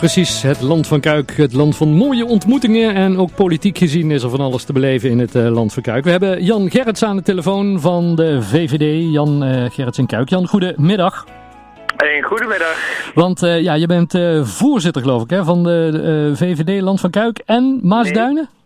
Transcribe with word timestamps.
Precies, 0.00 0.42
het 0.42 0.60
land 0.60 0.86
van 0.86 1.00
Kuik, 1.00 1.36
het 1.36 1.52
land 1.52 1.76
van 1.76 1.88
mooie 1.88 2.26
ontmoetingen. 2.26 2.94
En 2.94 3.18
ook 3.18 3.34
politiek 3.34 3.78
gezien 3.78 4.10
is 4.10 4.22
er 4.22 4.30
van 4.30 4.40
alles 4.40 4.64
te 4.64 4.72
beleven 4.72 5.10
in 5.10 5.18
het 5.18 5.34
uh, 5.34 5.48
land 5.48 5.72
van 5.72 5.82
Kuik. 5.82 6.04
We 6.04 6.10
hebben 6.10 6.44
Jan 6.44 6.70
Gerrits 6.70 7.02
aan 7.02 7.16
de 7.16 7.22
telefoon 7.22 7.80
van 7.80 8.14
de 8.14 8.42
VVD. 8.42 9.12
Jan 9.12 9.44
uh, 9.44 9.70
Gerrits 9.70 9.98
in 9.98 10.06
Kuik. 10.06 10.28
Jan, 10.28 10.46
goedemiddag. 10.46 11.26
Een 11.96 12.22
goedemiddag. 12.22 13.10
Want 13.14 13.42
uh, 13.42 13.60
ja, 13.60 13.74
je 13.74 13.86
bent 13.86 14.18
voorzitter 14.42 15.02
geloof 15.02 15.22
ik 15.22 15.30
hè, 15.30 15.44
van 15.44 15.62
de 15.62 16.32
VVD 16.34 16.80
Land 16.80 17.00
van 17.00 17.10
Kuik 17.10 17.38
en 17.38 17.80
Maasduinen? 17.82 18.48
Nee, 18.52 18.59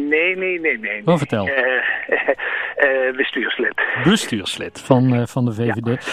nee, 0.00 0.36
nee, 0.36 0.60
nee. 0.60 0.78
nee. 0.78 1.02
Wat 1.04 1.18
vertel. 1.18 1.48
Uh, 1.48 3.16
bestuurslid. 3.16 3.74
Bestuurslid 4.04 4.80
van, 4.80 5.14
uh, 5.14 5.26
van 5.26 5.44
de 5.44 5.52
VVD. 5.52 6.04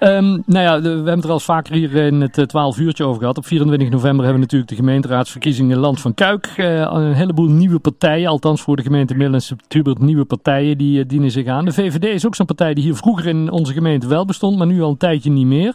Ja. 0.00 0.16
Um, 0.16 0.42
nou 0.46 0.64
ja, 0.64 0.80
de, 0.80 0.88
we 0.88 0.88
hebben 0.88 1.14
het 1.14 1.24
er 1.24 1.30
al 1.30 1.40
vaker 1.40 1.74
hier 1.74 1.94
in 1.94 2.20
het 2.20 2.48
12 2.48 2.78
uurtje 2.78 3.04
over 3.04 3.20
gehad. 3.20 3.38
Op 3.38 3.46
24 3.46 3.88
november 3.88 4.24
hebben 4.24 4.34
we 4.34 4.40
natuurlijk 4.40 4.70
de 4.70 4.76
gemeenteraadsverkiezingen 4.76 5.78
Land 5.78 6.00
van 6.00 6.14
Kuik. 6.14 6.48
Uh, 6.56 6.66
een 6.92 7.12
heleboel 7.12 7.48
nieuwe 7.48 7.78
partijen, 7.78 8.28
althans 8.28 8.62
voor 8.62 8.76
de 8.76 8.82
gemeente 8.82 9.14
Middel 9.16 9.40
en 9.68 9.96
nieuwe 9.98 10.24
partijen 10.24 10.78
die 10.78 11.06
dienen 11.06 11.30
zich 11.30 11.46
aan. 11.46 11.64
De 11.64 11.72
VVD 11.72 12.04
is 12.04 12.26
ook 12.26 12.34
zo'n 12.34 12.46
partij 12.46 12.74
die 12.74 12.84
hier 12.84 12.94
vroeger 12.94 13.26
in 13.26 13.50
onze 13.50 13.72
gemeente 13.72 14.08
wel 14.08 14.24
bestond, 14.24 14.58
maar 14.58 14.66
nu 14.66 14.82
al 14.82 14.90
een 14.90 14.96
tijdje 14.96 15.30
niet 15.30 15.46
meer. 15.46 15.74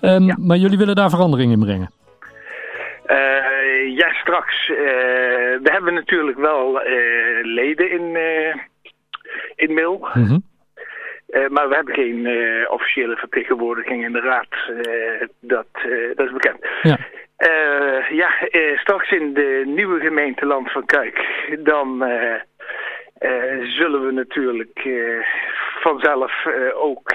Um, 0.00 0.24
ja. 0.24 0.36
Maar 0.38 0.56
jullie 0.56 0.78
willen 0.78 0.94
daar 0.94 1.10
verandering 1.10 1.52
in 1.52 1.60
brengen? 1.60 1.90
Ja, 3.94 4.12
straks. 4.12 4.66
we 4.66 5.68
hebben 5.72 5.94
natuurlijk 5.94 6.38
wel 6.38 6.80
leden 7.42 7.90
in 7.90 8.16
in 9.56 9.74
Mil. 9.74 10.08
Mm 10.12 10.24
-hmm. 10.26 10.42
uh, 11.28 11.48
maar 11.48 11.68
we 11.68 11.74
hebben 11.74 11.94
geen 11.94 12.28
officiële 12.68 13.16
vertegenwoordiging 13.16 14.04
in 14.04 14.12
de 14.12 14.20
raad. 14.20 14.54
Dat, 15.40 15.66
dat 16.14 16.26
is 16.26 16.32
bekend. 16.32 16.66
Ja, 16.82 16.98
ja 18.08 18.30
straks 18.76 19.10
in 19.10 19.34
de 19.34 19.62
nieuwe 19.66 20.00
gemeente 20.00 20.46
Land 20.46 20.72
van 20.72 20.86
Kuik. 20.86 21.46
Dan 21.58 22.04
zullen 23.62 24.06
we 24.06 24.12
natuurlijk 24.12 24.88
vanzelf 25.80 26.46
ook 26.74 27.14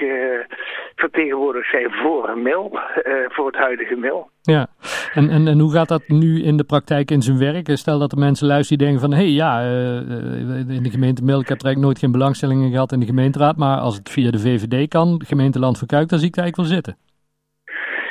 vertegenwoordigd 1.02 1.70
zijn 1.70 1.92
voor 1.92 2.30
een 2.30 2.42
mail, 2.42 2.80
voor 3.28 3.46
het 3.46 3.56
huidige 3.56 3.96
mail. 3.96 4.30
Ja, 4.42 4.68
en, 5.14 5.30
en, 5.30 5.48
en 5.48 5.60
hoe 5.60 5.72
gaat 5.72 5.88
dat 5.88 6.08
nu 6.08 6.44
in 6.44 6.58
de 6.58 6.64
praktijk 6.64 7.12
in 7.12 7.22
zijn 7.22 7.40
werk? 7.40 7.68
Stel 7.74 8.00
dat 8.00 8.12
er 8.12 8.18
mensen 8.18 8.48
luisteren 8.48 8.78
die 8.78 8.88
denken 8.88 9.10
van... 9.10 9.18
hé 9.18 9.24
hey, 9.24 9.34
ja, 9.34 9.64
uh, 9.64 10.76
in 10.78 10.84
de 10.84 10.90
gemeente 10.90 11.24
Mil, 11.24 11.40
ik 11.40 11.48
heb 11.48 11.60
er 11.60 11.66
eigenlijk 11.66 11.86
nooit 11.86 12.00
geen 12.00 12.12
belangstellingen 12.12 12.72
gehad 12.72 12.92
in 12.92 13.00
de 13.00 13.06
gemeenteraad... 13.06 13.58
maar 13.58 13.78
als 13.78 13.96
het 13.96 14.10
via 14.10 14.32
de 14.32 14.40
VVD 14.40 14.88
kan, 14.88 15.22
gemeente 15.28 15.60
Land 15.60 15.78
van 15.78 15.88
Kuik, 15.88 16.10
dan 16.10 16.20
zie 16.20 16.28
ik 16.28 16.36
het 16.36 16.44
eigenlijk 16.44 16.70
wel 16.70 16.78
zitten. 16.78 16.98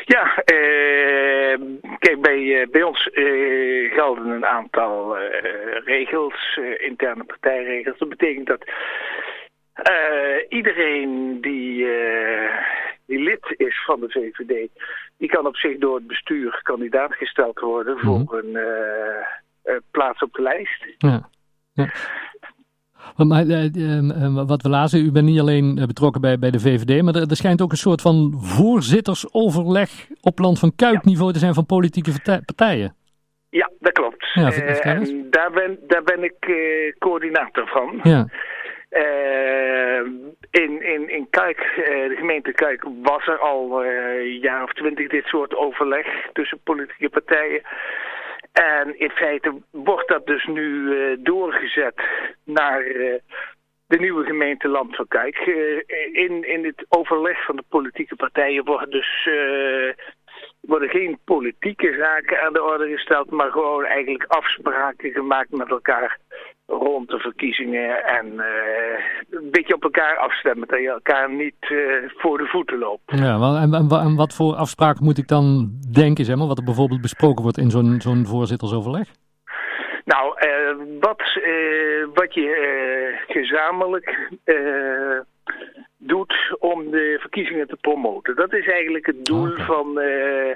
Ja, 0.04 0.24
kijk, 1.98 2.20
bij, 2.20 2.68
bij 2.70 2.82
ons 2.82 3.08
gelden 3.94 4.26
een 4.26 4.46
aantal 4.46 5.16
regels, 5.84 6.58
interne 6.78 7.24
partijregels. 7.24 7.98
Dat 7.98 8.08
betekent 8.08 8.46
dat 8.46 8.64
iedereen 10.48 11.38
die, 11.40 11.86
die 13.06 13.18
lid 13.18 13.54
is 13.56 13.84
van 13.86 14.00
de 14.00 14.10
VVD 14.10 14.68
die 15.20 15.28
kan 15.28 15.46
op 15.46 15.56
zich 15.56 15.78
door 15.78 15.94
het 15.94 16.06
bestuur 16.06 16.60
kandidaat 16.62 17.14
gesteld 17.14 17.58
worden 17.58 17.98
voor 17.98 18.18
Mhm. 18.18 18.34
een 18.34 18.50
uh, 19.64 19.76
plaats 19.90 20.22
op 20.22 20.32
de 20.32 20.42
lijst. 20.42 20.84
Ja. 20.98 21.28
ja. 21.72 21.88
Maar, 23.16 23.44
uh, 23.46 24.46
wat 24.46 24.62
we 24.62 24.68
lazen, 24.68 25.04
u 25.04 25.12
bent 25.12 25.26
niet 25.26 25.40
alleen 25.40 25.74
betrokken 25.74 26.20
bij, 26.20 26.38
bij 26.38 26.50
de 26.50 26.60
VVD, 26.60 27.02
maar 27.02 27.14
er, 27.14 27.30
er, 27.30 27.36
schijnt 27.36 27.62
ook 27.62 27.70
een 27.70 27.76
soort 27.76 28.00
van 28.00 28.32
voorzittersoverleg 28.36 30.06
op 30.20 30.38
land 30.38 30.58
van 30.58 30.72
kuikniveau 30.76 31.32
te 31.32 31.38
zijn 31.38 31.54
van 31.54 31.66
politieke 31.66 32.12
partijen. 32.44 32.94
Ja, 33.50 33.70
dat 33.78 33.92
klopt. 33.92 34.26
Ja, 34.32 34.52
en 34.82 35.26
daar 35.30 35.50
ben, 35.50 35.78
daar 35.86 36.02
ben 36.02 36.22
ik 36.24 36.36
coördinator 36.98 37.66
van. 37.68 38.00
Ja. 38.02 38.26
Uh, 38.90 40.00
in, 40.50 40.82
in, 40.82 41.10
uh, 41.10 41.46
de 42.08 42.14
gemeente 42.16 42.52
Kuik, 42.52 42.84
was 43.02 43.26
er 43.26 43.38
al 43.38 43.84
uh, 43.84 44.18
een 44.18 44.38
jaar 44.38 44.62
of 44.62 44.72
twintig 44.72 45.08
dit 45.08 45.24
soort 45.24 45.56
overleg 45.56 46.06
tussen 46.32 46.60
politieke 46.64 47.08
partijen. 47.08 47.62
En 48.52 48.98
in 48.98 49.10
feite 49.10 49.54
wordt 49.70 50.08
dat 50.08 50.26
dus 50.26 50.46
nu 50.46 50.92
doorgezet 51.22 52.00
naar 52.44 52.82
de 53.86 53.98
nieuwe 53.98 54.24
gemeente 54.24 54.68
Land 54.68 54.96
van 54.96 55.08
Kuik. 55.08 55.38
in, 56.12 56.48
in 56.48 56.64
het 56.64 56.86
overleg 56.88 57.44
van 57.44 57.56
de 57.56 57.64
politieke 57.68 58.16
partijen 58.16 58.64
wordt 58.64 58.90
dus 58.90 59.28
worden 60.60 60.88
geen 60.88 61.18
politieke 61.24 61.94
zaken 61.98 62.40
aan 62.40 62.52
de 62.52 62.62
orde 62.62 62.88
gesteld, 62.88 63.30
maar 63.30 63.50
gewoon 63.50 63.84
eigenlijk 63.84 64.24
afspraken 64.24 65.10
gemaakt 65.10 65.50
met 65.50 65.70
elkaar 65.70 66.18
rond 66.70 67.08
de 67.08 67.18
verkiezingen 67.18 68.04
en 68.04 68.26
uh, 68.26 68.42
een 69.30 69.50
beetje 69.50 69.74
op 69.74 69.82
elkaar 69.82 70.16
afstemmen, 70.16 70.68
dat 70.68 70.78
je 70.78 70.88
elkaar 70.88 71.30
niet 71.30 71.70
uh, 71.70 71.80
voor 72.16 72.38
de 72.38 72.46
voeten 72.46 72.78
loopt. 72.78 73.02
Ja, 73.06 73.60
en, 73.62 73.74
en, 73.74 73.88
en, 73.90 74.16
wat 74.16 74.34
voor 74.34 74.54
afspraken 74.54 75.04
moet 75.04 75.18
ik 75.18 75.28
dan 75.28 75.70
denken, 75.92 76.24
zeg 76.24 76.36
maar, 76.36 76.46
wat 76.46 76.58
er 76.58 76.64
bijvoorbeeld 76.64 77.00
besproken 77.00 77.42
wordt 77.42 77.58
in 77.58 77.70
zo'n 77.70 78.00
zo'n 78.00 78.26
voorzittersoverleg? 78.26 79.08
Nou, 80.04 80.34
uh, 80.46 80.98
wat, 81.00 81.22
wat 82.14 82.34
je 82.34 83.18
gezamenlijk 83.26 84.28
doet 86.02 86.56
om 86.58 86.90
de 86.90 87.16
verkiezingen 87.20 87.68
te 87.68 87.76
promoten. 87.80 88.36
Dat 88.36 88.52
is 88.52 88.66
eigenlijk 88.66 89.06
het 89.06 89.24
doel 89.24 89.50
okay. 89.50 89.64
van, 89.64 89.98
uh, 90.00 90.54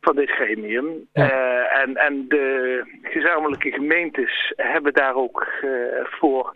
van 0.00 0.16
dit 0.16 0.30
gremium. 0.30 1.08
Ja. 1.12 1.32
Uh, 1.32 1.82
en, 1.82 1.96
en 1.96 2.28
de 2.28 2.82
gezamenlijke 3.02 3.70
gemeentes 3.70 4.52
hebben 4.56 4.92
daar 4.92 5.14
ook 5.14 5.46
uh, 5.64 5.70
voor 6.02 6.52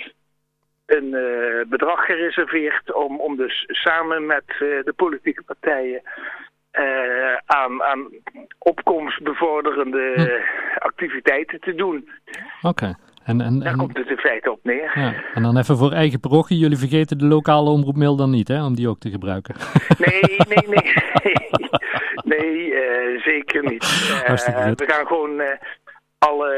een 0.87 1.17
bedrag 1.69 2.05
gereserveerd 2.05 2.95
om, 2.95 3.21
om 3.21 3.37
dus 3.37 3.65
samen 3.67 4.27
met 4.27 4.45
de 4.59 4.93
politieke 4.97 5.43
partijen 5.43 6.03
aan, 7.47 7.83
aan 7.83 8.09
opkomstbevorderende 8.59 10.13
hm. 10.15 10.79
activiteiten 10.79 11.61
te 11.61 11.75
doen. 11.75 12.09
Oké. 12.63 12.69
Okay. 12.69 12.95
En, 13.29 13.41
en, 13.41 13.59
Daar 13.59 13.73
en, 13.73 13.79
komt 13.79 13.97
het 13.97 14.09
in 14.09 14.17
feite 14.17 14.51
op 14.51 14.61
neer. 14.63 14.91
Ja. 14.95 15.15
En 15.35 15.43
dan 15.43 15.59
even 15.59 15.77
voor 15.77 15.93
eigen 15.93 16.21
parochie. 16.21 16.59
Jullie 16.59 16.79
vergeten 16.79 17.19
de 17.19 17.25
lokale 17.25 17.71
omroepmail 17.71 18.17
dan 18.17 18.31
niet, 18.31 18.49
hè? 18.49 18.65
Om 18.65 18.75
die 18.75 18.89
ook 18.89 18.99
te 18.99 19.11
gebruiken. 19.11 19.55
Nee, 19.99 20.37
nee, 20.49 20.69
nee. 20.69 20.93
nee, 22.35 22.67
uh, 22.67 23.23
zeker 23.23 23.63
niet. 23.63 23.87
Uh, 24.29 24.35
we 24.75 24.85
gaan 24.87 25.07
gewoon 25.07 25.41
uh, 25.41 25.47
alle, 26.19 26.53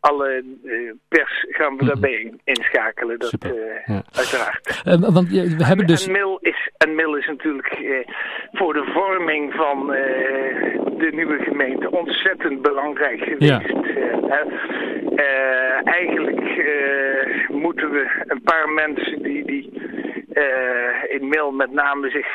alle 0.00 0.44
pers 1.08 1.46
gaan 1.48 1.76
we 1.76 1.84
daarbij 1.84 2.32
inschakelen. 2.44 3.18
Dat, 3.18 3.36
ja. 3.86 4.02
Uiteraard. 4.12 4.82
want 5.14 5.28
we 5.28 5.64
hebben 5.64 5.86
dus... 5.86 6.06
En 6.06 6.12
mail 6.12 6.38
is, 6.40 6.70
en 6.76 6.94
mail 6.94 7.16
is 7.16 7.26
natuurlijk 7.26 7.78
voor 8.52 8.72
de 8.72 8.90
vorming 8.94 9.54
van 9.54 9.86
de 10.98 11.10
nieuwe 11.12 11.38
gemeente 11.38 11.90
ontzettend 11.90 12.62
belangrijk 12.62 13.20
geweest. 13.22 13.42
Ja. 13.42 13.60
Uh, 14.28 15.86
eigenlijk 15.86 16.40
uh, 16.40 17.48
moeten 17.48 17.90
we 17.90 18.24
een 18.26 18.42
paar 18.42 18.68
mensen 18.68 19.22
die, 19.22 19.44
die 19.46 19.72
uh, 20.32 21.14
in 21.16 21.28
mail 21.28 21.50
met 21.50 21.72
name 21.72 22.10
zich 22.10 22.26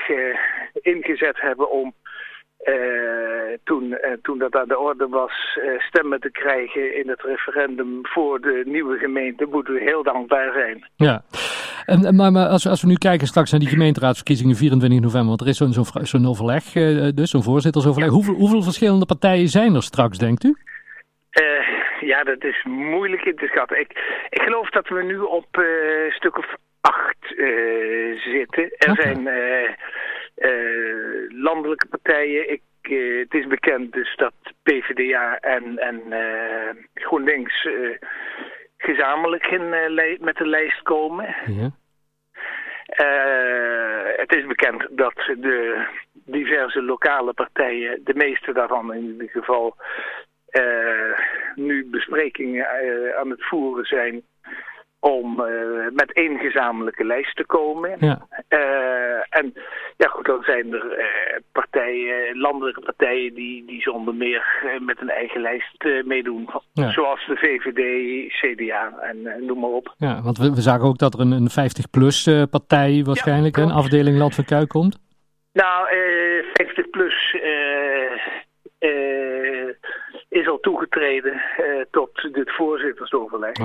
ingezet 0.74 1.42
hebben 1.42 1.72
om 1.72 1.94
toen, 3.64 3.98
toen 4.22 4.38
dat 4.38 4.56
aan 4.56 4.68
de 4.68 4.80
orde 4.80 5.08
was 5.08 5.60
stemmen 5.78 6.20
te 6.20 6.32
krijgen 6.32 6.98
in 6.98 7.10
het 7.10 7.22
referendum 7.22 8.00
voor 8.02 8.42
de 8.42 8.62
nieuwe 8.66 8.98
gemeente, 8.98 9.48
moeten 9.52 9.74
we 9.74 9.80
heel 9.80 10.04
dankbaar 10.04 10.54
zijn. 10.54 10.88
Ja, 10.96 11.24
en, 11.86 12.16
maar, 12.16 12.32
maar 12.32 12.48
als, 12.48 12.68
als 12.68 12.82
we 12.82 12.88
nu 12.88 12.96
kijken 12.96 13.28
straks 13.28 13.52
naar 13.52 13.60
die 13.60 13.70
gemeenteraadsverkiezingen 13.70 14.56
24 14.56 15.00
november, 15.00 15.28
want 15.28 15.42
er 15.42 15.48
is 15.48 15.58
zo'n 15.58 15.74
zo 16.04 16.28
overleg, 16.28 16.64
dus 17.14 17.30
zo'n 17.30 17.44
voorzittersoverleg. 17.44 18.10
Hoeveel, 18.10 18.34
hoeveel 18.34 18.64
verschillende 18.64 19.06
partijen 19.06 19.48
zijn 19.48 19.76
er 19.76 19.84
straks, 19.84 20.18
denkt 20.18 20.44
u? 20.44 20.56
Ja, 22.06 22.24
dat 22.24 22.44
is 22.44 22.64
moeilijk 22.64 23.26
in 23.26 23.36
te 23.36 23.48
schatten. 23.48 23.80
Ik, 23.80 23.92
ik 24.30 24.42
geloof 24.42 24.70
dat 24.70 24.88
we 24.88 25.04
nu 25.04 25.20
op 25.20 25.58
uh, 25.58 26.12
stuk 26.12 26.38
of 26.38 26.56
acht 26.82 27.32
uh, 27.36 28.22
zitten. 28.22 28.64
Er 28.78 28.92
okay. 28.92 29.04
zijn 29.04 29.28
uh, 29.28 29.72
landelijke 31.42 31.88
partijen. 31.88 32.52
Ik, 32.52 32.62
het 33.20 33.34
is 33.34 33.48
bekend 33.48 33.94
dus 33.94 34.16
dat 34.16 34.34
PvdA 34.64 35.38
en, 35.38 35.78
en 35.78 36.02
GroenLinks 36.94 37.68
gezamenlijk 38.78 39.46
in, 39.46 39.70
met 40.20 40.38
de 40.38 40.48
lijst 40.48 40.82
komen. 40.82 41.36
Ja. 41.46 41.72
het 44.16 44.36
is 44.36 44.46
bekend 44.46 44.88
dat 44.90 45.16
de 45.38 45.86
diverse 46.26 46.82
lokale 46.82 47.34
partijen, 47.34 48.02
de 48.04 48.14
meeste 48.14 48.54
daarvan 48.54 48.94
in 48.94 49.12
ieder 49.12 49.30
geval, 49.30 49.76
besprekingen 52.14 52.68
uh, 52.84 53.20
aan 53.20 53.30
het 53.30 53.46
voeren 53.46 53.86
zijn 53.86 54.22
om 55.00 55.36
met 55.94 56.14
één 56.14 56.38
gezamenlijke 56.40 57.06
lijst 57.06 57.36
te 57.36 57.46
komen. 57.46 57.98
Ja. 58.00 58.28
en 59.30 59.54
ja 59.98 60.08
goed, 60.08 60.26
dan 60.26 60.44
zijn 60.44 60.74
er 60.74 60.98
partijen, 61.52 62.38
landelijke 62.38 62.82
partijen 62.82 63.34
die, 63.34 63.66
die 63.66 63.82
zonder 63.82 64.16
meer 64.16 64.46
met 64.80 65.02
een 65.02 65.10
eigen 65.10 65.42
lijst 65.42 65.86
meedoen. 66.06 66.50
Zoals 66.74 67.26
de 67.28 67.36
VVD, 67.36 67.82
CDA 68.32 68.94
en 69.00 69.46
noem 69.46 69.60
maar 69.60 69.70
op. 69.70 69.94
Ja, 69.98 70.22
want 70.22 70.38
we, 70.38 70.54
we 70.54 70.62
zagen 70.62 70.88
ook 70.88 70.98
dat 70.98 71.14
er 71.14 71.20
een, 71.20 71.32
een 71.32 71.52
50-plus 71.52 72.30
partij 72.50 73.04
waarschijnlijk, 73.06 73.58
een 73.58 73.72
afdeling 73.72 74.18
Land 74.18 74.36
van 74.36 74.46
Kuik 74.46 74.70
komt. 74.70 75.00
Nou, 75.54 75.88
50 76.54 76.90
plus 76.90 77.36
is 80.34 80.48
al 80.48 80.60
toegetreden 80.60 81.42
tot 81.92 82.10
het 82.32 82.56
voorzittersoverleg. 82.56 83.58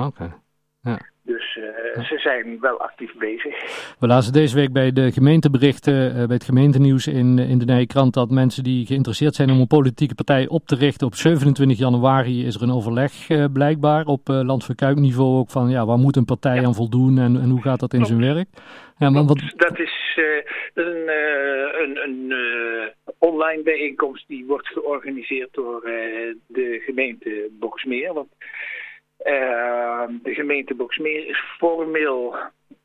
Ja. 0.81 0.99
Dus 1.23 1.55
uh, 1.55 2.03
ze 2.05 2.17
zijn 2.17 2.57
wel 2.59 2.79
actief 2.81 3.13
bezig. 3.17 3.55
We 3.99 4.07
lazen 4.07 4.33
deze 4.33 4.55
week 4.55 4.73
bij 4.73 4.91
de 4.91 5.11
gemeenteberichten, 5.11 5.93
uh, 5.93 6.13
bij 6.13 6.35
het 6.35 6.43
gemeentenieuws 6.43 7.07
in, 7.07 7.39
in 7.39 7.57
de 7.59 7.65
Nijkrant, 7.65 8.13
dat 8.13 8.29
mensen 8.29 8.63
die 8.63 8.85
geïnteresseerd 8.85 9.35
zijn 9.35 9.49
om 9.49 9.59
een 9.59 9.67
politieke 9.67 10.15
partij 10.15 10.47
op 10.47 10.65
te 10.65 10.75
richten, 10.75 11.07
op 11.07 11.15
27 11.15 11.77
januari 11.77 12.45
is 12.45 12.55
er 12.55 12.61
een 12.61 12.71
overleg 12.71 13.29
uh, 13.29 13.45
blijkbaar 13.53 14.05
op 14.05 14.21
land 14.27 14.65
van 14.65 14.75
ook 15.17 15.49
van 15.49 15.69
ja, 15.69 15.85
waar 15.85 15.97
moet 15.97 16.15
een 16.15 16.25
partij 16.25 16.55
ja. 16.55 16.63
aan 16.63 16.75
voldoen 16.75 17.17
en, 17.17 17.41
en 17.41 17.49
hoe 17.49 17.61
gaat 17.61 17.79
dat 17.79 17.93
in 17.93 18.05
zijn 18.05 18.21
werk? 18.33 18.47
Ja, 18.97 19.09
maar 19.09 19.25
wat... 19.25 19.53
Dat 19.55 19.79
is 19.79 20.19
een, 20.73 21.09
een, 21.81 21.97
een 22.03 22.33
online 23.17 23.63
bijeenkomst 23.63 24.27
die 24.27 24.45
wordt 24.45 24.67
georganiseerd 24.67 25.53
door 25.53 25.81
de 26.47 26.81
gemeente 26.85 27.49
Boksmeer. 27.59 28.13
Want 28.13 28.29
de 30.23 30.33
gemeente 30.33 30.75
Boksmeer 30.75 31.27
is 31.27 31.43
formeel 31.57 32.35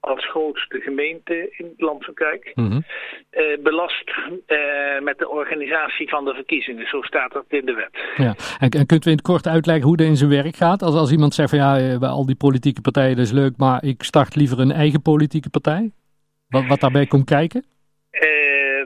als 0.00 0.28
grootste 0.28 0.80
gemeente 0.80 1.52
in 1.56 1.64
het 1.64 1.80
land 1.80 2.04
van 2.04 2.14
Kuik 2.14 2.52
mm 2.54 2.70
-hmm. 2.70 2.84
uh, 3.32 3.62
belast 3.62 4.10
uh, 4.46 5.00
met 5.00 5.18
de 5.18 5.28
organisatie 5.28 6.08
van 6.08 6.24
de 6.24 6.34
verkiezingen. 6.34 6.86
Zo 6.86 7.02
staat 7.02 7.32
dat 7.32 7.44
in 7.48 7.66
de 7.66 7.74
wet. 7.74 8.26
Ja. 8.26 8.34
En, 8.58 8.70
en 8.70 8.86
kunt 8.86 9.06
u 9.06 9.10
in 9.10 9.16
het 9.16 9.26
kort 9.26 9.46
uitleggen 9.46 9.84
hoe 9.84 9.96
dat 9.96 10.06
in 10.06 10.16
zijn 10.16 10.30
werk 10.30 10.56
gaat? 10.56 10.82
Als, 10.82 10.94
als 10.94 11.10
iemand 11.10 11.34
zegt 11.34 11.50
van 11.50 11.58
ja, 11.58 11.78
eh, 11.78 11.98
bij 11.98 12.08
al 12.08 12.26
die 12.26 12.36
politieke 12.36 12.80
partijen 12.80 13.16
dat 13.16 13.24
is 13.24 13.32
leuk, 13.32 13.56
maar 13.56 13.84
ik 13.84 14.02
start 14.02 14.36
liever 14.36 14.60
een 14.60 14.72
eigen 14.72 15.02
politieke 15.02 15.50
partij. 15.50 15.90
Wat, 16.48 16.66
wat 16.66 16.80
daarbij 16.80 17.06
komt 17.06 17.24
kijken? 17.24 17.64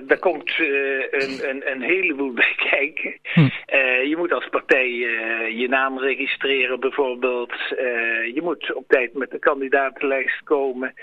Daar 0.08 0.18
komt 0.18 0.58
uh, 0.58 1.00
een, 1.10 1.48
een, 1.48 1.70
een, 1.70 1.82
heleboel 1.82 2.32
bij 2.42 2.54
kijken. 2.70 3.18
Hm. 3.22 3.40
Uh, 3.40 4.04
je 4.04 4.14
moet 4.16 4.32
als 4.32 4.48
partij 4.48 4.88
uh, 4.88 5.58
je 5.60 5.68
naam 5.68 5.98
registreren 5.98 6.80
bijvoorbeeld. 6.80 7.52
je 8.34 8.40
moet 8.42 8.74
op 8.74 8.84
tijd 8.88 9.14
met 9.14 9.30
de 9.30 9.38
kandidatenlijst 9.38 10.42
komen. 10.44 10.94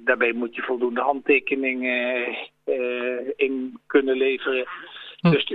daarbij 0.00 0.32
moet 0.32 0.54
je 0.54 0.62
voldoende 0.62 1.00
handtekeningen 1.00 2.36
in 3.36 3.78
kunnen 3.86 4.16
leveren. 4.16 4.66
Hm. 5.20 5.30
Dus 5.30 5.54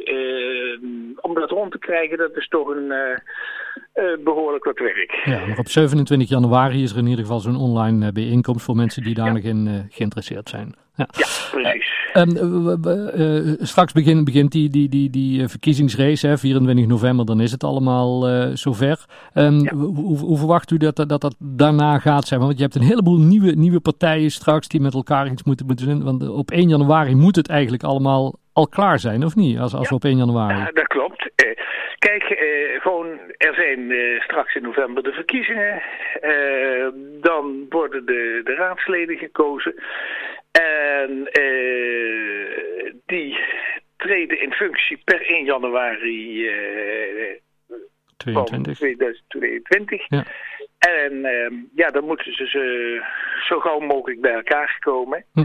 om 1.15 1.33
dat 1.33 1.49
rond 1.49 1.71
te 1.71 1.79
krijgen, 1.79 2.17
dat 2.17 2.35
is 2.35 2.47
toch 2.47 2.67
een 2.67 2.93
behoorlijk 4.23 4.63
wat 4.63 4.79
werk. 4.79 5.21
Ja, 5.25 5.45
maar 5.45 5.57
op 5.57 5.69
27 5.69 6.29
januari 6.29 6.83
is 6.83 6.91
er 6.91 6.97
in 6.97 7.07
ieder 7.07 7.25
geval 7.25 7.39
zo'n 7.39 7.55
online 7.55 8.11
bijeenkomst 8.11 8.65
voor 8.65 8.75
mensen 8.75 9.03
die 9.03 9.13
daar 9.13 9.33
nog 9.33 9.43
in 9.43 9.87
geïnteresseerd 9.89 10.49
zijn. 10.49 10.75
Ja, 10.95 11.07
ja 11.11 11.27
precies. 11.51 11.91
Uh, 12.13 13.53
straks 13.59 13.91
begint, 13.93 14.25
begint 14.25 14.51
die, 14.51 14.69
die, 14.69 14.89
die, 14.89 15.09
die 15.09 15.47
verkiezingsrace, 15.47 16.27
hè, 16.27 16.37
24 16.37 16.87
november, 16.87 17.25
dan 17.25 17.41
is 17.41 17.51
het 17.51 17.63
allemaal 17.63 18.21
zover. 18.57 19.05
Um, 19.33 19.69
hoe, 19.69 20.17
hoe, 20.17 20.37
verwacht 20.37 20.71
u 20.71 20.77
dat, 20.77 20.95
dat 20.95 21.21
dat 21.21 21.35
daarna 21.39 21.99
gaat 21.99 22.27
zijn? 22.27 22.39
Want 22.39 22.55
je 22.55 22.61
hebt 22.63 22.75
een 22.75 22.81
heleboel 22.81 23.19
nieuwe, 23.19 23.51
nieuwe 23.51 23.79
partijen 23.79 24.31
straks 24.31 24.67
die 24.67 24.81
met 24.81 24.93
elkaar 24.93 25.31
iets 25.31 25.43
moeten, 25.43 25.65
moeten 25.65 25.87
doen. 25.87 26.03
Want 26.03 26.29
op 26.29 26.51
1 26.51 26.69
januari 26.69 27.15
moet 27.15 27.35
het 27.35 27.47
eigenlijk 27.47 27.83
allemaal 27.83 28.35
al 28.53 28.67
klaar 28.67 28.99
zijn, 28.99 29.23
of 29.23 29.35
niet? 29.35 29.59
Als, 29.59 29.73
als 29.73 29.89
we 29.89 29.95
op 29.95 30.03
1 30.03 30.17
januari. 30.17 30.57
Ja, 30.57 30.71
dat 30.71 30.87
klopt. 30.87 31.31
kijk, 31.97 32.23
gewoon, 32.81 33.07
er 33.37 33.53
zijn 33.53 33.93
straks 34.21 34.55
in 34.55 34.61
november 34.61 35.03
de 35.03 35.11
verkiezingen. 35.11 35.81
dan 37.21 37.65
worden 37.69 38.05
de, 38.05 38.41
de 38.43 38.55
raadsleden 38.55 39.17
gekozen. 39.17 39.75
En 40.51 41.29
die 43.05 43.39
treden 44.03 44.41
in 44.41 44.51
functie 44.51 45.01
per 45.03 45.21
1 45.21 45.45
januari 45.45 46.47
uh, 46.47 47.37
22. 48.17 48.77
2022. 48.77 50.05
Ja. 50.09 50.23
En 50.79 51.13
uh, 51.13 51.51
ja, 51.75 51.89
dan 51.89 52.03
moeten 52.03 52.33
ze, 52.33 52.47
ze 52.47 53.01
zo 53.47 53.59
gauw 53.59 53.79
mogelijk 53.79 54.21
bij 54.21 54.33
elkaar 54.33 54.77
komen. 54.79 55.25
Hm. 55.33 55.43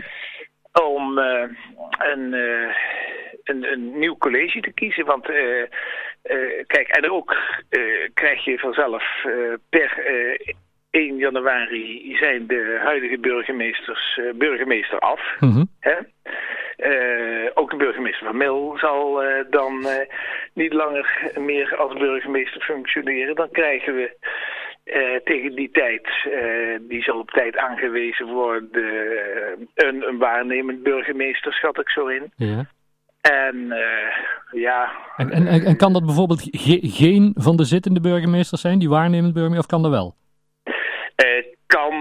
Om 0.85 1.19
uh, 1.19 1.43
een, 1.99 2.33
een, 3.45 3.73
een, 3.73 3.99
nieuw 3.99 4.17
college 4.17 4.61
te 4.61 4.73
kiezen. 4.73 5.05
Want 5.05 5.27
kijk, 6.67 6.89
en 6.89 7.11
ook 7.11 7.37
krijg 8.15 8.45
je 8.45 8.59
vanzelf 8.59 9.05
per 9.69 10.03
1 10.91 11.17
januari 11.17 12.17
zijn 12.17 12.47
de 12.47 12.79
huidige 12.83 13.19
burgemeesters 13.19 14.21
burgemeester 14.35 14.99
af. 14.99 15.21
Mm 15.41 15.71
uh, 16.79 17.51
ook 17.55 17.71
de 17.71 17.77
burgemeester 17.77 18.27
van 18.27 18.37
Mil 18.37 18.77
zal 18.81 19.25
uh, 19.25 19.45
dan 19.51 19.87
niet 20.55 20.73
langer 20.73 21.31
meer 21.37 21.77
als 21.77 21.93
burgemeester 21.93 22.61
functioneren. 22.61 23.35
Dan 23.35 23.51
krijgen 23.51 23.95
we 23.95 24.17
tegen 25.25 25.55
die 25.55 25.70
tijd, 25.70 26.08
die 26.81 27.02
zal 27.02 27.19
op 27.19 27.31
tijd 27.31 27.56
aangewezen 27.56 28.26
worden, 28.26 28.85
een, 29.75 30.08
een 30.08 30.19
waarnemend 30.19 30.82
burgemeester, 30.82 31.52
schat 31.52 31.79
ik 31.81 31.90
zo 31.90 32.06
in. 32.06 32.32
Ja. 32.37 32.67
En 33.20 33.75
ja... 34.50 34.90
En, 35.17 35.31
en, 35.31 35.46
en 35.46 35.76
kan 35.76 35.93
dat 35.93 36.05
bijvoorbeeld 36.05 36.49
ge 36.50 36.79
geen 36.82 37.32
van 37.35 37.56
de 37.56 37.64
zittende 37.64 38.00
burgemeesters 38.00 38.61
zijn, 38.61 38.79
die 38.79 38.88
waarnemend 38.88 39.32
burgemeester, 39.32 39.64
of 39.64 39.70
kan 39.70 39.82
dat 39.82 39.90
wel? 39.90 40.17
Kan 41.67 41.98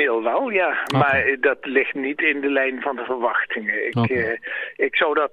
formeel 0.00 0.22
wel, 0.22 0.50
ja. 0.50 0.76
Maar 0.96 1.36
dat 1.40 1.58
ligt 1.60 1.94
niet 1.94 2.20
in 2.20 2.40
de 2.40 2.50
lijn 2.50 2.80
van 2.80 2.96
de 2.96 3.04
verwachtingen. 3.04 3.86
Ik, 3.86 3.96
okay. 3.96 4.16
uh, 4.16 4.38
ik 4.76 4.96
zou 4.96 5.14
dat 5.14 5.32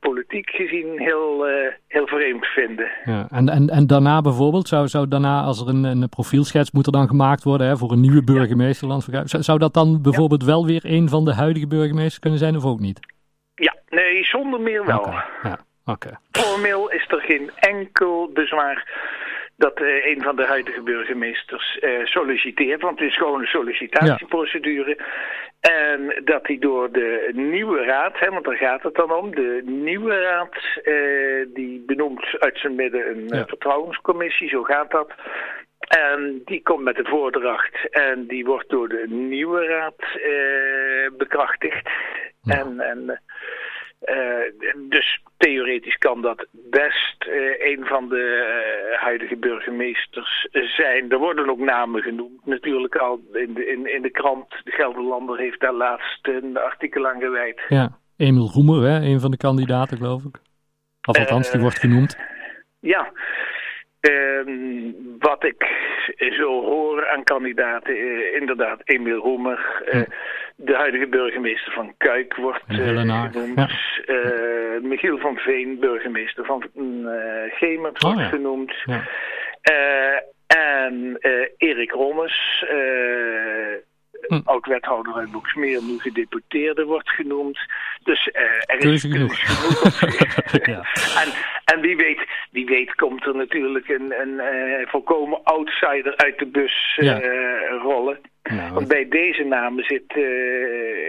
politiek 0.00 0.50
gezien 0.50 0.98
heel, 0.98 1.46
heel 1.88 2.06
vreemd 2.06 2.46
vinden. 2.46 2.90
Ja. 3.04 3.26
En, 3.30 3.48
en, 3.48 3.68
en 3.68 3.86
daarna 3.86 4.20
bijvoorbeeld, 4.20 4.68
zou, 4.68 4.88
zou 4.88 5.08
daarna 5.08 5.42
als 5.42 5.60
er 5.60 5.68
een, 5.68 5.84
een 5.84 6.08
profielschets 6.08 6.70
moet 6.70 6.86
er 6.86 6.92
dan 6.92 7.08
gemaakt 7.08 7.42
worden 7.42 7.66
hè, 7.66 7.76
voor 7.76 7.92
een 7.92 8.00
nieuwe 8.00 8.24
burgemeester, 8.24 8.88
ja. 8.88 9.26
zou, 9.26 9.42
zou 9.42 9.58
dat 9.58 9.74
dan 9.74 10.02
bijvoorbeeld 10.02 10.40
ja. 10.40 10.46
wel 10.46 10.66
weer 10.66 10.82
een 10.84 11.08
van 11.08 11.24
de 11.24 11.34
huidige 11.34 11.66
burgemeesters 11.66 12.18
kunnen 12.18 12.38
zijn 12.38 12.56
of 12.56 12.64
ook 12.64 12.80
niet? 12.80 13.00
Ja, 13.54 13.74
nee, 13.88 14.24
zonder 14.24 14.60
meer 14.60 14.86
wel. 14.86 14.98
Okay. 14.98 15.22
Ja. 15.42 15.58
Formeel 16.30 16.90
is 16.90 17.04
er 17.08 17.20
geen 17.20 17.50
enkel 17.54 18.30
bezwaar 18.34 18.88
dat 19.62 19.80
uh, 19.80 20.06
een 20.06 20.22
van 20.22 20.36
de 20.36 20.46
huidige 20.46 20.82
burgemeesters 20.82 21.78
uh, 21.80 22.04
solliciteert. 22.04 22.82
Want 22.82 22.98
het 22.98 23.08
is 23.08 23.16
gewoon 23.16 23.40
een 23.40 23.46
sollicitatieprocedure. 23.46 24.96
Ja. 24.98 25.04
En 25.60 26.22
dat 26.24 26.46
hij 26.46 26.58
door 26.58 26.92
de 26.92 27.30
nieuwe 27.32 27.84
raad, 27.84 28.18
hè, 28.18 28.30
want 28.30 28.44
daar 28.44 28.56
gaat 28.56 28.82
het 28.82 28.94
dan 28.94 29.12
om, 29.12 29.34
de 29.34 29.62
nieuwe 29.64 30.20
raad, 30.20 30.54
uh, 30.82 31.46
die 31.54 31.82
benoemt 31.86 32.24
uit 32.38 32.58
zijn 32.58 32.74
midden 32.74 33.08
een 33.10 33.24
ja. 33.28 33.46
vertrouwenscommissie, 33.46 34.48
zo 34.48 34.62
gaat 34.62 34.90
dat. 34.90 35.12
En 35.78 36.42
die 36.44 36.62
komt 36.62 36.82
met 36.82 36.96
de 36.96 37.04
voordracht 37.04 37.88
en 37.90 38.26
die 38.26 38.44
wordt 38.44 38.68
door 38.68 38.88
de 38.88 39.04
nieuwe 39.08 39.66
raad 39.66 40.02
bekrachtigd. 41.16 41.88
Ja. 42.42 42.58
En, 42.58 42.80
en 42.80 43.20
dus 44.88 45.22
theoretisch 45.36 45.96
kan 45.96 46.22
dat 46.22 46.46
best 46.52 47.24
uh, 47.28 47.66
een 47.66 47.84
van 47.84 48.08
de 48.08 48.24
uh, 48.92 49.00
huidige 49.00 49.36
burgemeesters 49.36 50.48
zijn. 50.50 51.10
Er 51.10 51.18
worden 51.18 51.50
ook 51.50 51.58
namen 51.58 52.02
genoemd, 52.02 52.46
natuurlijk 52.46 52.96
al 52.96 53.20
in 53.32 53.54
de, 53.54 53.66
in, 53.66 53.94
in 53.94 54.02
de 54.02 54.10
krant. 54.10 54.48
De 54.64 54.70
Gelderlander 54.70 55.38
heeft 55.38 55.60
daar 55.60 55.72
laatst 55.72 56.26
een 56.26 56.56
artikel 56.56 57.08
aan 57.08 57.20
gewijd. 57.20 57.60
Ja, 57.68 57.98
Emil 58.16 58.50
Roemer, 58.54 58.82
hè, 58.90 59.06
een 59.06 59.20
van 59.20 59.30
de 59.30 59.36
kandidaten 59.36 59.96
geloof 59.96 60.22
ik. 60.24 60.38
Of 61.04 61.18
althans, 61.18 61.50
die 61.50 61.60
wordt 61.60 61.78
genoemd. 61.78 62.18
Ja, 62.80 63.12
Uh, 64.10 64.92
wat 65.18 65.44
ik 65.44 65.66
zo 66.16 66.62
hoor 66.62 67.08
aan 67.08 67.24
kandidaten, 67.24 67.96
uh, 67.96 68.34
inderdaad, 68.34 68.80
Emiel 68.84 69.18
Roemer, 69.18 69.82
uh. 69.92 70.02
De 70.64 70.74
huidige 70.74 71.06
burgemeester 71.06 71.72
van 71.72 71.94
Kuik 71.96 72.36
wordt 72.36 72.62
uh, 72.68 72.76
genoemd. 72.76 73.56
Ja. 73.56 73.68
Michiel 74.82 75.18
van 75.18 75.36
Veen, 75.36 75.78
burgemeester 75.80 76.44
van 76.44 76.64
Gemert, 77.50 78.02
wordt 78.02 78.16
oh, 78.16 78.22
ja. 78.22 78.28
genoemd. 78.28 78.72
Ja. 78.84 79.02
en 80.46 81.18
Erik 81.56 81.90
Rommes, 81.90 82.64
hm. 84.28 84.40
oud-wethouder 84.44 85.14
uit 85.14 85.30
Boeksmeer, 85.30 85.82
nu 85.82 85.98
gedeputeerde, 85.98 86.84
wordt 86.84 87.10
genoemd. 87.10 87.58
Dus 88.04 88.28
er 88.66 88.92
is 88.92 89.02
genoeg. 89.02 89.38
genoeg 89.38 90.66
ja. 90.74 90.84
en, 91.22 91.32
En 91.64 91.80
wie 91.80 91.96
weet, 91.96 92.20
wie 92.50 92.66
weet 92.66 92.94
komt 92.94 93.26
er 93.26 93.34
natuurlijk 93.34 93.88
een, 93.88 94.20
een 94.20 94.40
volkomen 94.88 95.44
outsider 95.44 96.16
uit 96.16 96.38
de 96.38 96.46
bus 96.46 97.00
rollen. 97.82 98.18
Nou, 98.56 98.74
Want 98.74 98.88
bij 98.88 99.08
deze 99.08 99.44
namen 99.44 99.84
zit 99.84 100.04
uh, 100.08 100.24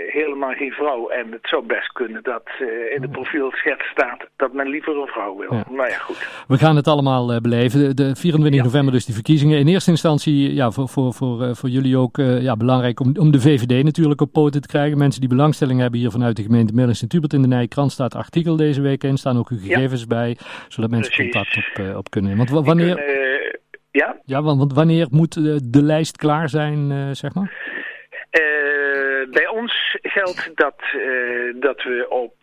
helemaal 0.07 0.53
geen 0.53 0.71
vrouw. 0.71 1.09
En 1.09 1.31
het 1.31 1.47
zou 1.47 1.65
best 1.65 1.91
kunnen 1.91 2.23
dat 2.23 2.43
uh, 2.62 2.67
in 2.95 3.01
de 3.01 3.09
profielschets 3.09 3.85
staat 3.91 4.27
dat 4.35 4.53
men 4.53 4.67
liever 4.67 4.97
een 4.97 5.07
vrouw 5.07 5.38
wil. 5.38 5.53
Ja. 5.53 5.63
Nou 5.69 5.89
ja, 5.89 5.97
goed. 5.97 6.43
We 6.47 6.57
gaan 6.57 6.75
het 6.75 6.88
allemaal 6.88 7.33
uh, 7.33 7.39
beleven. 7.39 7.95
De 7.95 8.15
24 8.15 8.59
ja. 8.59 8.65
november 8.65 8.93
dus 8.93 9.05
die 9.05 9.13
verkiezingen. 9.13 9.59
In 9.59 9.67
eerste 9.67 9.91
instantie 9.91 10.53
ja, 10.53 10.71
voor, 10.71 10.89
voor, 10.89 11.13
voor, 11.13 11.55
voor 11.55 11.69
jullie 11.69 11.97
ook 11.97 12.17
ja, 12.17 12.55
belangrijk 12.55 13.00
om, 13.00 13.13
om 13.19 13.31
de 13.31 13.41
VVD 13.41 13.83
natuurlijk 13.83 14.21
op 14.21 14.31
poten 14.31 14.62
te 14.62 14.67
krijgen. 14.67 14.97
Mensen 14.97 15.19
die 15.19 15.29
belangstelling 15.29 15.79
hebben 15.79 16.00
hier 16.00 16.12
vanuit 16.12 16.35
de 16.35 16.43
gemeente 16.43 16.73
Middelst 16.73 17.01
en 17.01 17.07
Tubert 17.07 17.33
in 17.33 17.41
de 17.41 17.47
Nijkrant 17.47 17.91
staat 17.91 18.15
artikel 18.15 18.55
deze 18.55 18.81
week 18.81 19.03
in. 19.03 19.17
Staan 19.17 19.38
ook 19.38 19.50
uw 19.50 19.59
gegevens 19.59 20.07
bij, 20.07 20.38
zodat 20.67 20.89
mensen 20.89 21.13
Precies. 21.13 21.33
contact 21.33 21.89
op, 21.91 21.97
op 21.97 22.09
kunnen 22.09 22.31
nemen. 22.31 22.53
Want 22.53 22.65
wanneer... 22.65 22.95
Kunnen, 22.95 23.23
ja? 23.93 24.17
Ja, 24.25 24.41
want, 24.41 24.59
want 24.59 24.73
wanneer 24.73 25.07
moet 25.09 25.33
de, 25.33 25.69
de 25.69 25.83
lijst 25.83 26.17
klaar 26.17 26.50
zijn, 26.50 26.91
uh, 26.91 27.09
zeg 27.12 27.33
maar? 27.33 27.51
Uh, 28.41 29.31
bij 29.31 29.47
ons 29.47 29.97
geldt 30.01 30.51
dat, 30.55 30.81
uh, 30.95 31.62
dat 31.62 31.83
we 31.83 32.05
op 32.09 32.35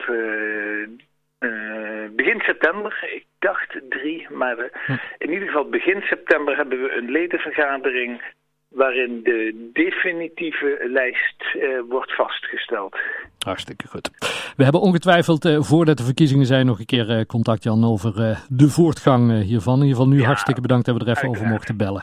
begin 2.17 2.41
september, 2.41 3.09
ik 3.15 3.25
dacht 3.39 3.81
drie, 3.89 4.27
maar 4.31 4.57
hm. 4.87 4.97
in 5.19 5.31
ieder 5.33 5.47
geval 5.47 5.69
begin 5.69 6.01
september 6.01 6.57
hebben 6.57 6.83
we 6.83 6.93
een 6.97 7.11
ledenvergadering 7.11 8.23
waarin 8.71 9.21
de 9.23 9.71
definitieve 9.73 10.89
lijst 10.93 11.45
uh, 11.57 11.81
wordt 11.89 12.15
vastgesteld. 12.15 12.97
Hartstikke 13.39 13.89
goed. 13.89 14.11
We 14.57 14.63
hebben 14.63 14.81
ongetwijfeld 14.81 15.45
uh, 15.45 15.61
voordat 15.61 15.97
de 15.97 16.05
verkiezingen 16.05 16.47
zijn 16.47 16.67
nog 16.67 16.79
een 16.79 16.87
keer 16.87 17.11
uh, 17.11 17.25
contact 17.25 17.63
Jan 17.63 17.85
over 17.85 18.39
de 18.49 18.69
voortgang 18.69 19.43
hiervan. 19.43 19.75
In 19.75 19.83
ieder 19.83 19.97
geval 19.97 20.13
nu 20.13 20.21
ja, 20.21 20.27
hartstikke 20.27 20.61
bedankt 20.61 20.87
dat 20.87 20.95
we 20.95 21.01
er 21.01 21.09
even 21.09 21.23
uiteraard. 21.23 21.47
over 21.47 21.57
mochten 21.57 21.77
bellen. 21.77 22.03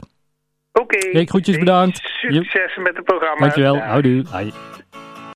Oké. 0.71 0.95
Okay. 0.95 1.12
Hey, 1.12 1.25
groetjes 1.25 1.57
bedankt. 1.57 1.97
Succes 1.97 2.75
met 2.77 2.95
het 2.95 3.05
programma. 3.05 3.39
Dankjewel. 3.39 3.77
Houdoe. 3.77 4.24
Hoi. 4.31 4.51